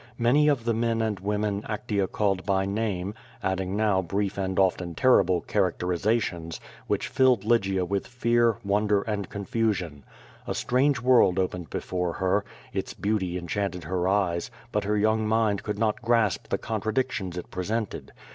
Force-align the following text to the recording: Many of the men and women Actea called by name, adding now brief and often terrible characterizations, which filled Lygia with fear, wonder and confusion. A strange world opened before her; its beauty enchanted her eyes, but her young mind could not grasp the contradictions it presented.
Many 0.17 0.47
of 0.47 0.65
the 0.65 0.73
men 0.73 0.99
and 0.99 1.19
women 1.19 1.61
Actea 1.61 2.11
called 2.11 2.43
by 2.43 2.65
name, 2.65 3.13
adding 3.43 3.75
now 3.75 4.01
brief 4.01 4.35
and 4.35 4.57
often 4.57 4.95
terrible 4.95 5.41
characterizations, 5.41 6.59
which 6.87 7.07
filled 7.07 7.45
Lygia 7.45 7.85
with 7.85 8.07
fear, 8.07 8.57
wonder 8.65 9.03
and 9.03 9.29
confusion. 9.29 10.03
A 10.47 10.55
strange 10.55 10.99
world 11.01 11.37
opened 11.37 11.69
before 11.69 12.13
her; 12.13 12.43
its 12.73 12.95
beauty 12.95 13.37
enchanted 13.37 13.83
her 13.83 14.07
eyes, 14.07 14.49
but 14.71 14.85
her 14.85 14.97
young 14.97 15.27
mind 15.27 15.61
could 15.61 15.77
not 15.77 16.01
grasp 16.01 16.47
the 16.47 16.57
contradictions 16.57 17.37
it 17.37 17.51
presented. 17.51 18.11